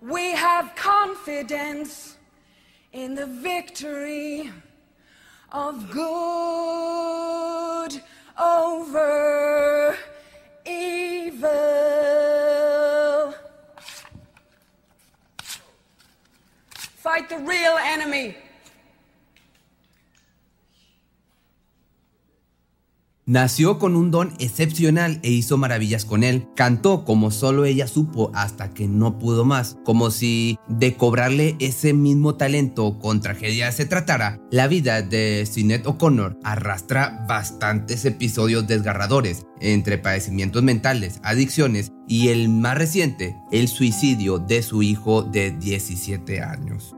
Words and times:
We 0.00 0.32
have 0.32 0.74
confidence 0.76 2.16
in 2.92 3.14
the 3.14 3.26
victory 3.26 4.50
of 5.50 5.90
good 5.90 7.90
over 8.42 9.96
evil. 10.66 11.48
Fight 16.74 17.28
the 17.28 17.38
real 17.38 17.76
enemy. 17.80 18.36
Nació 23.28 23.80
con 23.80 23.96
un 23.96 24.12
don 24.12 24.32
excepcional 24.38 25.18
e 25.24 25.32
hizo 25.32 25.58
maravillas 25.58 26.04
con 26.04 26.22
él. 26.22 26.46
Cantó 26.54 27.04
como 27.04 27.32
solo 27.32 27.64
ella 27.64 27.88
supo 27.88 28.30
hasta 28.34 28.70
que 28.70 28.86
no 28.86 29.18
pudo 29.18 29.44
más, 29.44 29.76
como 29.84 30.12
si 30.12 30.60
de 30.68 30.94
cobrarle 30.94 31.56
ese 31.58 31.92
mismo 31.92 32.36
talento 32.36 33.00
con 33.00 33.20
tragedia 33.20 33.72
se 33.72 33.84
tratara. 33.84 34.38
La 34.52 34.68
vida 34.68 35.02
de 35.02 35.44
Sinead 35.44 35.88
O'Connor 35.88 36.38
arrastra 36.44 37.24
bastantes 37.28 38.04
episodios 38.04 38.68
desgarradores, 38.68 39.44
entre 39.60 39.98
padecimientos 39.98 40.62
mentales, 40.62 41.18
adicciones 41.24 41.90
y 42.06 42.28
el 42.28 42.48
más 42.48 42.78
reciente, 42.78 43.34
el 43.50 43.66
suicidio 43.66 44.38
de 44.38 44.62
su 44.62 44.84
hijo 44.84 45.24
de 45.24 45.50
17 45.50 46.42
años. 46.42 46.95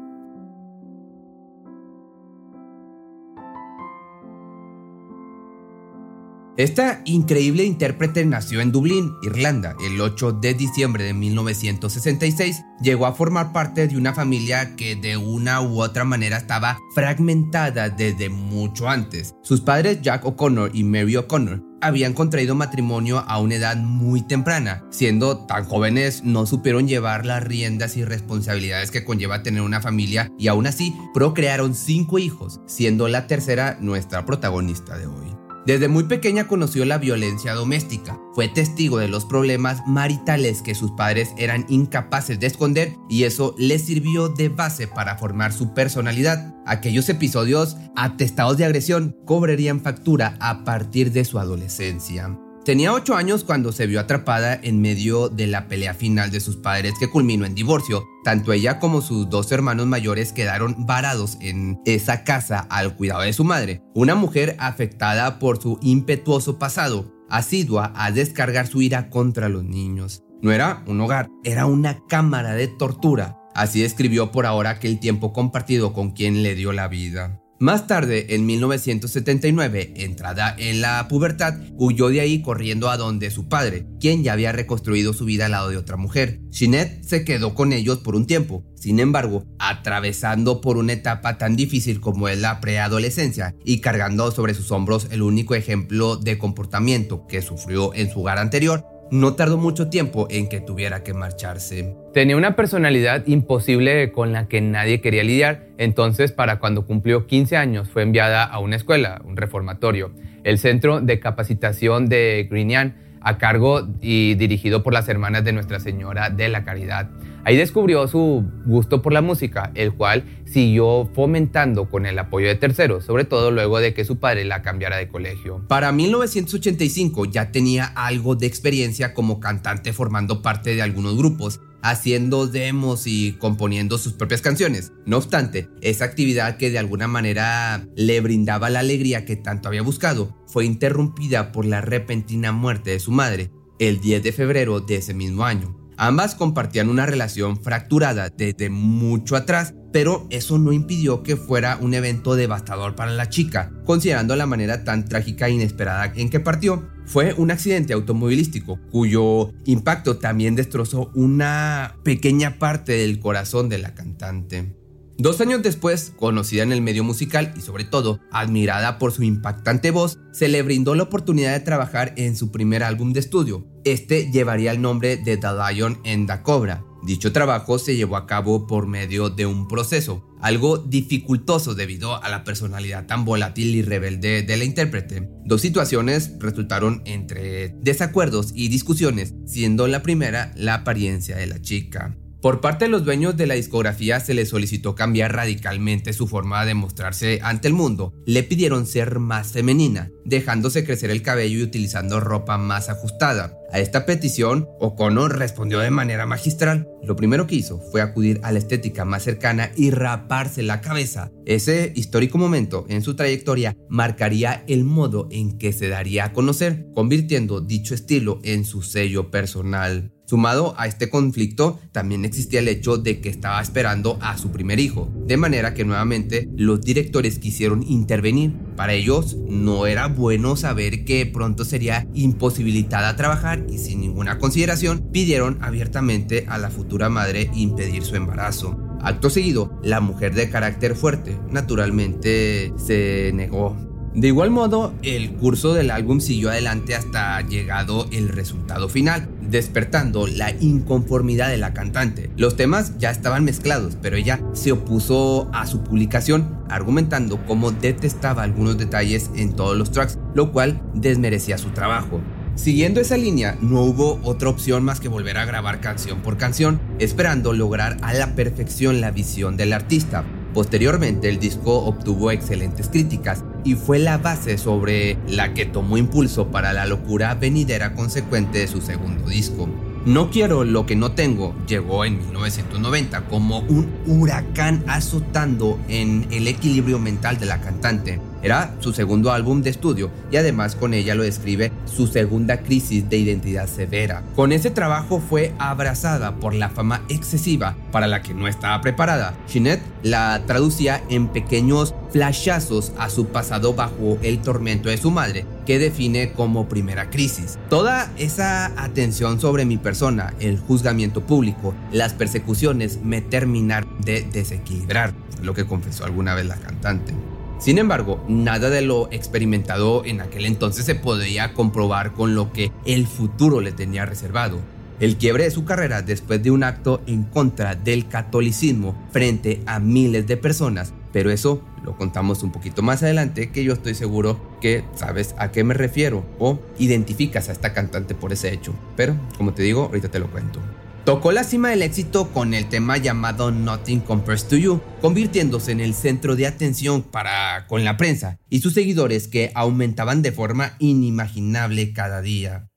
Esta 6.58 7.02
increíble 7.04 7.62
intérprete 7.62 8.24
nació 8.24 8.60
en 8.60 8.72
Dublín, 8.72 9.14
Irlanda, 9.22 9.76
el 9.80 10.00
8 10.00 10.32
de 10.32 10.54
diciembre 10.54 11.04
de 11.04 11.14
1966. 11.14 12.64
Llegó 12.82 13.06
a 13.06 13.14
formar 13.14 13.52
parte 13.52 13.86
de 13.86 13.96
una 13.96 14.12
familia 14.12 14.74
que 14.74 14.97
de 14.97 15.16
una 15.16 15.60
u 15.60 15.80
otra 15.80 16.02
manera 16.02 16.36
estaba 16.36 16.76
fragmentada 16.97 17.91
desde 17.91 18.28
mucho 18.28 18.88
antes. 18.88 19.36
Sus 19.41 19.60
padres 19.60 20.02
Jack 20.02 20.24
O'Connor 20.26 20.72
y 20.74 20.82
Mary 20.82 21.14
O'Connor 21.14 21.62
habían 21.80 22.12
contraído 22.12 22.56
matrimonio 22.56 23.20
a 23.28 23.38
una 23.38 23.54
edad 23.54 23.76
muy 23.76 24.22
temprana. 24.22 24.82
Siendo 24.91 25.47
tan 25.47 25.64
jóvenes, 25.64 26.24
no 26.24 26.44
supieron 26.44 26.88
llevar 26.88 27.24
las 27.24 27.44
riendas 27.44 27.97
y 27.97 28.04
responsabilidades 28.04 28.91
que 28.91 29.04
conlleva 29.04 29.44
tener 29.44 29.62
una 29.62 29.80
familia 29.80 30.32
y 30.36 30.48
aún 30.48 30.66
así 30.66 30.92
procrearon 31.14 31.76
cinco 31.76 32.18
hijos, 32.18 32.60
siendo 32.66 33.06
la 33.06 33.28
tercera 33.28 33.78
nuestra 33.80 34.26
protagonista 34.26 34.98
de 34.98 35.06
hoy. 35.06 35.38
Desde 35.68 35.88
muy 35.88 36.04
pequeña 36.04 36.48
conoció 36.48 36.86
la 36.86 36.96
violencia 36.96 37.52
doméstica, 37.52 38.18
fue 38.32 38.48
testigo 38.48 38.96
de 38.96 39.08
los 39.08 39.26
problemas 39.26 39.86
maritales 39.86 40.62
que 40.62 40.74
sus 40.74 40.92
padres 40.92 41.34
eran 41.36 41.66
incapaces 41.68 42.40
de 42.40 42.46
esconder 42.46 42.94
y 43.10 43.24
eso 43.24 43.54
le 43.58 43.78
sirvió 43.78 44.30
de 44.30 44.48
base 44.48 44.88
para 44.88 45.18
formar 45.18 45.52
su 45.52 45.74
personalidad. 45.74 46.54
Aquellos 46.64 47.10
episodios 47.10 47.76
atestados 47.96 48.56
de 48.56 48.64
agresión 48.64 49.14
cobrarían 49.26 49.82
factura 49.82 50.38
a 50.40 50.64
partir 50.64 51.12
de 51.12 51.26
su 51.26 51.38
adolescencia. 51.38 52.34
Tenía 52.68 52.92
8 52.92 53.14
años 53.14 53.44
cuando 53.44 53.72
se 53.72 53.86
vio 53.86 53.98
atrapada 53.98 54.60
en 54.62 54.82
medio 54.82 55.30
de 55.30 55.46
la 55.46 55.68
pelea 55.68 55.94
final 55.94 56.30
de 56.30 56.38
sus 56.38 56.56
padres 56.56 56.92
que 57.00 57.08
culminó 57.08 57.46
en 57.46 57.54
divorcio. 57.54 58.04
Tanto 58.24 58.52
ella 58.52 58.78
como 58.78 59.00
sus 59.00 59.30
dos 59.30 59.50
hermanos 59.52 59.86
mayores 59.86 60.34
quedaron 60.34 60.84
varados 60.84 61.38
en 61.40 61.80
esa 61.86 62.24
casa 62.24 62.58
al 62.68 62.94
cuidado 62.94 63.22
de 63.22 63.32
su 63.32 63.42
madre, 63.42 63.80
una 63.94 64.14
mujer 64.16 64.54
afectada 64.58 65.38
por 65.38 65.62
su 65.62 65.78
impetuoso 65.80 66.58
pasado, 66.58 67.10
asidua 67.30 67.90
a 67.96 68.12
descargar 68.12 68.66
su 68.66 68.82
ira 68.82 69.08
contra 69.08 69.48
los 69.48 69.64
niños. 69.64 70.22
No 70.42 70.52
era 70.52 70.84
un 70.86 71.00
hogar, 71.00 71.30
era 71.44 71.64
una 71.64 72.04
cámara 72.06 72.52
de 72.52 72.68
tortura. 72.68 73.38
Así 73.54 73.80
describió 73.80 74.30
por 74.30 74.44
ahora 74.44 74.68
aquel 74.68 75.00
tiempo 75.00 75.32
compartido 75.32 75.94
con 75.94 76.10
quien 76.10 76.42
le 76.42 76.54
dio 76.54 76.74
la 76.74 76.86
vida. 76.88 77.40
Más 77.60 77.88
tarde, 77.88 78.36
en 78.36 78.46
1979, 78.46 79.94
entrada 79.96 80.54
en 80.56 80.80
la 80.80 81.08
pubertad, 81.08 81.54
huyó 81.72 82.08
de 82.08 82.20
ahí 82.20 82.41
corriendo 82.41 82.88
a 82.88 82.96
donde 82.96 83.32
su 83.32 83.48
padre, 83.48 83.84
quien 83.98 84.22
ya 84.22 84.34
había 84.34 84.52
reconstruido 84.52 85.12
su 85.12 85.24
vida 85.24 85.46
al 85.46 85.50
lado 85.50 85.68
de 85.68 85.76
otra 85.76 85.97
mujer. 85.97 86.41
Jeanette 86.50 87.02
se 87.02 87.24
quedó 87.24 87.56
con 87.56 87.72
ellos 87.72 87.98
por 87.98 88.14
un 88.14 88.28
tiempo. 88.28 88.64
Sin 88.76 89.00
embargo, 89.00 89.44
atravesando 89.58 90.60
por 90.60 90.76
una 90.76 90.92
etapa 90.92 91.36
tan 91.36 91.56
difícil 91.56 91.98
como 91.98 92.28
es 92.28 92.38
la 92.38 92.60
preadolescencia 92.60 93.56
y 93.64 93.80
cargando 93.80 94.30
sobre 94.30 94.54
sus 94.54 94.70
hombros 94.70 95.08
el 95.10 95.22
único 95.22 95.56
ejemplo 95.56 96.16
de 96.16 96.38
comportamiento 96.38 97.26
que 97.26 97.42
sufrió 97.42 97.92
en 97.92 98.08
su 98.08 98.20
hogar 98.20 98.38
anterior, 98.38 98.86
no 99.10 99.34
tardó 99.34 99.56
mucho 99.58 99.88
tiempo 99.88 100.26
en 100.30 100.48
que 100.48 100.60
tuviera 100.60 101.02
que 101.02 101.14
marcharse. 101.14 101.94
Tenía 102.12 102.36
una 102.36 102.56
personalidad 102.56 103.26
imposible 103.26 104.12
con 104.12 104.32
la 104.32 104.48
que 104.48 104.60
nadie 104.60 105.00
quería 105.00 105.24
lidiar, 105.24 105.66
entonces 105.78 106.32
para 106.32 106.58
cuando 106.58 106.86
cumplió 106.86 107.26
15 107.26 107.56
años 107.56 107.88
fue 107.88 108.02
enviada 108.02 108.44
a 108.44 108.58
una 108.58 108.76
escuela, 108.76 109.20
un 109.24 109.36
reformatorio, 109.36 110.12
el 110.44 110.58
Centro 110.58 111.00
de 111.00 111.20
Capacitación 111.20 112.08
de 112.08 112.47
Grignan, 112.50 113.07
a 113.20 113.38
cargo 113.38 113.88
y 114.00 114.34
dirigido 114.34 114.82
por 114.82 114.92
las 114.92 115.08
hermanas 115.08 115.44
de 115.44 115.52
Nuestra 115.52 115.80
Señora 115.80 116.30
de 116.30 116.48
la 116.48 116.64
Caridad. 116.64 117.10
Ahí 117.44 117.56
descubrió 117.56 118.06
su 118.09 118.44
gusto 118.66 119.00
por 119.00 119.12
la 119.12 119.22
música, 119.22 119.70
el 119.74 119.94
cual 119.94 120.24
siguió 120.44 121.09
fomentando 121.15 121.88
con 121.88 122.04
el 122.04 122.18
apoyo 122.18 122.47
de 122.47 122.56
terceros, 122.56 123.04
sobre 123.04 123.24
todo 123.24 123.50
luego 123.50 123.80
de 123.80 123.94
que 123.94 124.04
su 124.04 124.18
padre 124.18 124.44
la 124.44 124.60
cambiara 124.60 124.97
de 124.97 125.09
colegio. 125.09 125.65
Para 125.66 125.92
1985 125.92 127.24
ya 127.26 127.50
tenía 127.50 127.86
algo 127.86 128.34
de 128.34 128.47
experiencia 128.47 129.15
como 129.15 129.41
cantante 129.41 129.92
formando 129.92 130.42
parte 130.42 130.74
de 130.74 130.82
algunos 130.82 131.16
grupos, 131.16 131.60
haciendo 131.83 132.47
demos 132.47 133.07
y 133.07 133.33
componiendo 133.33 133.98
sus 133.98 134.13
propias 134.13 134.42
canciones. 134.42 134.92
No 135.07 135.19
obstante, 135.19 135.69
esa 135.80 136.04
actividad 136.04 136.57
que 136.57 136.71
de 136.71 136.78
alguna 136.78 137.09
manera 137.09 137.86
le 137.97 138.21
brindaba 138.21 138.71
la 138.71 138.80
alegría 138.80 139.25
que 139.25 139.36
tanto 139.36 139.69
había 139.69 139.83
buscado 139.83 140.36
fue 140.47 140.65
interrumpida 140.65 141.53
por 141.53 141.65
la 141.65 141.80
repentina 141.80 142.53
muerte 142.53 142.91
de 142.91 143.01
su 143.01 143.13
madre 143.13 143.51
el 143.78 144.01
10 144.01 144.22
de 144.22 144.33
febrero 144.33 144.80
de 144.80 144.97
ese 144.97 145.15
mismo 145.15 145.45
año. 145.45 145.77
Ambas 145.97 146.34
compartían 146.34 146.89
una 146.89 147.07
relación 147.07 147.63
fracturada 147.63 148.28
desde 148.31 148.71
mucho 148.71 149.36
atrás 149.36 149.74
pero 149.92 150.27
eso 150.31 150.59
no 150.59 150.72
impidió 150.72 151.22
que 151.22 151.36
fuera 151.36 151.78
un 151.81 151.95
evento 151.95 152.36
devastador 152.36 152.95
para 152.95 153.13
la 153.13 153.28
chica, 153.28 153.72
considerando 153.84 154.36
la 154.36 154.47
manera 154.47 154.84
tan 154.84 155.04
trágica 155.04 155.48
e 155.48 155.53
inesperada 155.53 156.13
en 156.15 156.31
que 156.31 156.41
partió. 156.41 156.89
Fue 157.09 157.33
un 157.33 157.51
accidente 157.51 157.95
automovilístico 157.95 158.78
cuyo 158.91 159.55
impacto 159.65 160.19
también 160.19 160.55
destrozó 160.55 161.10
una 161.15 161.97
pequeña 162.05 162.59
parte 162.59 162.93
del 162.93 163.19
corazón 163.19 163.71
de 163.71 163.78
la 163.78 163.95
cantante. 163.95 164.77
Dos 165.16 165.41
años 165.41 165.63
después, 165.63 166.13
conocida 166.16 166.65
en 166.65 166.71
el 166.71 166.83
medio 166.83 167.05
musical 167.05 167.55
y 167.57 167.63
sobre 167.63 167.84
todo 167.84 168.21
admirada 168.31 168.99
por 168.99 169.13
su 169.13 169.22
impactante 169.22 169.91
voz, 169.91 170.19
se 170.33 170.49
le 170.49 170.60
brindó 170.60 170.95
la 170.95 171.05
oportunidad 171.05 171.55
de 171.55 171.60
trabajar 171.60 172.13
en 172.16 172.37
su 172.37 172.53
primer 172.53 172.83
álbum 172.83 173.15
de 173.15 173.21
estudio. 173.21 173.66
Este 173.84 174.31
llevaría 174.31 174.71
el 174.71 174.83
nombre 174.83 175.16
de 175.16 175.39
The 175.39 175.49
Lion 175.72 175.99
and 176.05 176.31
the 176.31 176.43
Cobra. 176.43 176.84
Dicho 177.03 177.33
trabajo 177.33 177.78
se 177.78 177.97
llevó 177.97 178.16
a 178.16 178.27
cabo 178.27 178.66
por 178.66 178.87
medio 178.87 179.31
de 179.31 179.47
un 179.47 179.66
proceso, 179.66 180.28
algo 180.40 180.78
dificultoso 180.78 181.74
debido 181.74 182.22
a 182.22 182.28
la 182.28 182.44
personalidad 182.44 183.06
tan 183.06 183.24
volátil 183.24 183.74
y 183.74 183.82
rebelde 183.82 184.42
de 184.42 184.56
la 184.56 184.64
intérprete. 184.64 185.28
Dos 185.44 185.60
situaciones 185.60 186.32
resultaron 186.38 187.02
entre 187.04 187.74
desacuerdos 187.80 188.52
y 188.54 188.68
discusiones, 188.68 189.34
siendo 189.46 189.86
la 189.88 190.02
primera 190.02 190.52
la 190.56 190.74
apariencia 190.74 191.36
de 191.36 191.46
la 191.46 191.60
chica. 191.60 192.16
Por 192.40 192.60
parte 192.60 192.84
de 192.84 192.90
los 192.90 193.04
dueños 193.04 193.36
de 193.36 193.48
la 193.48 193.54
discografía 193.54 194.20
se 194.20 194.32
les 194.32 194.50
solicitó 194.50 194.94
cambiar 194.94 195.34
radicalmente 195.34 196.12
su 196.12 196.28
forma 196.28 196.64
de 196.64 196.74
mostrarse 196.74 197.40
ante 197.42 197.66
el 197.66 197.74
mundo. 197.74 198.14
Le 198.26 198.44
pidieron 198.44 198.86
ser 198.86 199.18
más 199.18 199.50
femenina, 199.50 200.12
dejándose 200.24 200.84
crecer 200.84 201.10
el 201.10 201.22
cabello 201.22 201.58
y 201.58 201.64
utilizando 201.64 202.20
ropa 202.20 202.56
más 202.56 202.90
ajustada. 202.90 203.58
A 203.72 203.80
esta 203.80 204.06
petición, 204.06 204.68
O'Connor 204.78 205.36
respondió 205.36 205.80
de 205.80 205.90
manera 205.90 206.26
magistral. 206.26 206.88
Lo 207.02 207.16
primero 207.16 207.48
que 207.48 207.56
hizo 207.56 207.80
fue 207.90 208.02
acudir 208.02 208.38
a 208.44 208.52
la 208.52 208.60
estética 208.60 209.04
más 209.04 209.24
cercana 209.24 209.72
y 209.74 209.90
raparse 209.90 210.62
la 210.62 210.80
cabeza. 210.80 211.32
Ese 211.44 211.92
histórico 211.96 212.38
momento 212.38 212.86
en 212.88 213.02
su 213.02 213.16
trayectoria 213.16 213.76
marcaría 213.88 214.62
el 214.68 214.84
modo 214.84 215.26
en 215.32 215.58
que 215.58 215.72
se 215.72 215.88
daría 215.88 216.26
a 216.26 216.32
conocer, 216.32 216.86
convirtiendo 216.94 217.60
dicho 217.60 217.94
estilo 217.94 218.38
en 218.44 218.64
su 218.64 218.82
sello 218.82 219.32
personal. 219.32 220.12
Sumado 220.28 220.75
a 220.77 220.86
este 220.86 221.09
conflicto, 221.09 221.80
también 221.91 222.27
existía 222.27 222.60
el 222.60 222.69
hecho 222.69 222.98
de 222.98 223.22
que 223.22 223.30
estaba 223.30 223.63
esperando 223.63 224.19
a 224.21 224.36
su 224.36 224.53
primer 224.53 224.78
hijo, 224.78 225.10
de 225.25 225.39
manera 225.39 225.72
que 225.72 225.86
nuevamente 225.86 226.51
los 226.54 226.83
directores 226.83 227.39
quisieron 227.39 227.83
intervenir. 227.83 228.53
Para 228.77 228.92
ellos 228.92 229.39
no 229.48 229.86
era 229.86 230.07
bueno 230.09 230.54
saber 230.54 231.07
que 231.07 231.25
pronto 231.25 231.65
sería 231.65 232.07
imposibilitada 232.13 233.09
a 233.09 233.16
trabajar 233.16 233.65
y 233.71 233.78
sin 233.78 234.03
ninguna 234.03 234.36
consideración 234.36 235.09
pidieron 235.10 235.57
abiertamente 235.63 236.45
a 236.47 236.59
la 236.59 236.69
futura 236.69 237.09
madre 237.09 237.51
impedir 237.54 238.03
su 238.04 238.15
embarazo. 238.15 238.78
Acto 239.01 239.31
seguido, 239.31 239.81
la 239.83 240.01
mujer 240.01 240.34
de 240.34 240.51
carácter 240.51 240.95
fuerte 240.95 241.39
naturalmente 241.51 242.74
se 242.77 243.31
negó 243.33 243.87
de 244.15 244.28
igual 244.28 244.51
modo, 244.51 244.95
el 245.03 245.33
curso 245.33 245.75
del 245.75 245.91
álbum 245.91 246.21
siguió 246.21 246.51
adelante 246.51 246.95
hasta 246.95 247.41
llegado 247.43 248.09
el 248.10 248.28
resultado 248.28 248.89
final, 248.89 249.28
despertando 249.43 250.27
la 250.27 250.51
inconformidad 250.51 251.49
de 251.49 251.59
la 251.59 251.72
cantante. 251.72 252.31
Los 252.37 252.57
temas 252.57 252.99
ya 252.99 253.10
estaban 253.10 253.45
mezclados, 253.45 253.97
pero 254.01 254.16
ella 254.16 254.41
se 254.55 254.72
opuso 254.72 255.51
a 255.53 255.66
su 255.66 255.84
publicación, 255.84 256.59
argumentando 256.69 257.45
cómo 257.47 257.71
detestaba 257.71 258.43
algunos 258.43 258.78
detalles 258.78 259.31
en 259.37 259.55
todos 259.55 259.76
los 259.76 259.93
tracks, 259.93 260.19
lo 260.35 260.52
cual 260.52 260.81
desmerecía 260.95 261.59
su 261.59 261.71
trabajo. 261.71 262.21
Siguiendo 262.59 263.00
esa 263.00 263.16
línea, 263.16 263.57
no 263.61 263.83
hubo 263.83 264.19
otra 264.25 264.49
opción 264.49 264.83
más 264.83 264.99
que 264.99 265.07
volver 265.07 265.38
a 265.38 265.45
grabar 265.45 265.81
canción 265.81 266.23
por 266.23 266.38
canción, 266.38 266.81
esperando 266.99 267.52
lograr 267.52 267.99
a 268.02 268.14
la 268.14 268.35
perfección 268.35 269.00
la 269.00 269.12
visión 269.12 269.57
del 269.57 269.73
artista. 269.73 270.25
Posteriormente, 270.55 271.28
el 271.28 271.38
disco 271.38 271.85
obtuvo 271.85 272.33
excelentes 272.33 272.88
críticas 272.88 273.45
y 273.64 273.75
fue 273.75 273.99
la 273.99 274.19
base 274.19 274.59
sobre 274.59 275.19
la 275.28 275.55
que 275.55 275.66
tomó 275.66 275.97
impulso 275.97 276.49
para 276.49 276.73
la 276.73 276.87
locura 276.87 277.35
venidera 277.35 277.95
consecuente 277.95 278.59
de 278.59 278.69
su 278.69 278.81
segundo 278.81 279.28
disco. 279.28 279.69
No 280.09 280.31
quiero 280.31 280.64
lo 280.64 280.87
que 280.87 280.97
no 280.97 281.12
tengo 281.12 281.55
llegó 281.66 282.07
en 282.07 282.16
1990 282.16 283.26
como 283.26 283.59
un 283.59 283.93
huracán 284.07 284.83
azotando 284.87 285.78
en 285.87 286.26
el 286.31 286.49
equilibrio 286.49 286.99
mental 286.99 287.38
de 287.38 287.45
la 287.45 287.61
cantante. 287.61 288.19
Era 288.40 288.75
su 288.78 288.95
segundo 288.95 289.33
álbum 289.33 289.61
de 289.61 289.69
estudio 289.69 290.11
y 290.31 290.37
además 290.37 290.76
con 290.76 290.95
ella 290.95 291.14
lo 291.14 291.25
describe 291.25 291.73
su 291.85 292.07
segunda 292.07 292.62
crisis 292.62 293.11
de 293.11 293.19
identidad 293.19 293.69
severa. 293.69 294.23
Con 294.35 294.52
ese 294.52 294.71
trabajo 294.71 295.21
fue 295.21 295.52
abrazada 295.59 296.37
por 296.37 296.55
la 296.55 296.71
fama 296.71 297.02
excesiva 297.11 297.76
para 297.93 298.07
la 298.07 298.23
que 298.23 298.33
no 298.33 298.49
estaba 298.49 298.81
preparada. 298.81 299.35
Jeanette 299.47 299.83
la 300.02 300.43
traducía 300.47 301.02
en 301.11 301.28
pequeños 301.28 301.95
flashazos 302.11 302.93
a 302.97 303.11
su 303.11 303.26
pasado 303.26 303.75
bajo 303.75 304.16
el 304.23 304.38
tormento 304.38 304.88
de 304.88 304.97
su 304.97 305.11
madre, 305.11 305.45
que 305.68 305.78
define 305.78 306.32
como 306.32 306.66
primera 306.66 307.11
crisis. 307.11 307.59
Toda 307.68 308.11
esa 308.16 308.73
atención 308.82 309.38
sobre 309.38 309.66
mi 309.66 309.76
persona, 309.76 310.32
el 310.40 310.59
juzgamiento 310.59 311.26
público, 311.26 311.75
las 311.92 312.14
persecuciones 312.14 313.00
me 313.02 313.20
terminaron 313.20 314.00
de 314.00 314.23
desequilibrar, 314.23 315.12
lo 315.42 315.52
que 315.52 315.66
confesó 315.66 316.06
alguna 316.06 316.35
vez 316.35 316.47
la 316.47 316.56
cantante. 316.56 317.12
Sin 317.59 317.76
embargo, 317.76 318.25
nada 318.30 318.70
de 318.70 318.80
lo 318.80 319.12
experimentado 319.12 320.06
en 320.06 320.23
aquel 320.23 320.47
entonces 320.47 320.87
se 320.87 320.94
podía 320.94 321.52
comprobar 321.52 322.14
con 322.14 322.35
lo 322.35 322.50
que 322.50 322.73
el 322.87 323.06
futuro 323.06 323.61
le 323.61 323.73
tenía 323.73 324.06
reservado. 324.06 324.61
El 325.00 325.18
quiebre 325.18 325.44
de 325.44 325.50
su 325.50 325.66
carrera 325.66 326.00
después 326.00 326.42
de 326.42 326.50
un 326.50 326.64
acto 326.64 327.02
en 327.06 327.25
contra 327.25 327.75
del 327.75 328.09
catolicismo 328.09 328.97
frente 329.12 329.61
a 329.66 329.80
miles 329.80 330.26
de 330.26 330.38
personas, 330.38 330.94
pero 331.18 331.32
eso 331.32 331.61
lo 331.82 331.97
contamos 331.97 332.44
un 332.44 332.52
poquito 332.52 332.80
más 332.80 333.02
adelante 333.02 333.50
que 333.50 333.64
yo 333.64 333.73
estoy 333.73 333.97
seguro 333.97 334.40
que 334.61 334.85
sabes 334.94 335.35
a 335.37 335.50
qué 335.50 335.64
me 335.64 335.75
refiero 335.75 336.25
o 336.38 336.61
identificas 336.78 337.49
a 337.49 337.52
esta 337.52 337.73
cantante 337.73 338.14
por 338.14 338.32
ese 338.32 338.54
hecho. 338.54 338.73
Pero, 338.94 339.16
como 339.37 339.52
te 339.52 339.64
digo, 339.64 339.87
ahorita 339.87 340.12
te 340.12 340.20
lo 340.20 340.30
cuento. 340.30 340.61
Tocó 341.04 341.32
la 341.32 341.42
cima 341.42 341.70
del 341.70 341.82
éxito 341.82 342.28
con 342.28 342.54
el 342.54 342.68
tema 342.68 342.99
llamado 342.99 343.50
Nothing 343.50 343.99
Compares 343.99 344.47
to 344.47 344.54
You, 344.54 344.80
convirtiéndose 345.00 345.73
en 345.73 345.80
el 345.80 345.92
centro 345.92 346.37
de 346.37 346.47
atención 346.47 347.02
para 347.02 347.66
con 347.66 347.82
la 347.82 347.97
prensa 347.97 348.38
y 348.49 348.61
sus 348.61 348.75
seguidores 348.75 349.26
que 349.26 349.50
aumentaban 349.56 350.23
de 350.23 350.30
forma 350.30 350.76
inimaginable 350.78 351.92
cada 351.92 352.21
día. 352.21 352.68